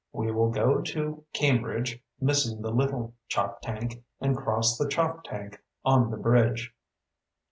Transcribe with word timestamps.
We 0.13 0.31
will 0.31 0.49
go 0.49 0.81
to 0.81 1.25
Cambridge, 1.31 2.03
missing 2.19 2.63
the 2.63 2.71
Little 2.71 3.13
Choptank, 3.29 4.01
and 4.19 4.35
cross 4.35 4.75
the 4.75 4.87
Choptank 4.87 5.59
on 5.85 6.09
the 6.09 6.17
bridge. 6.17 6.73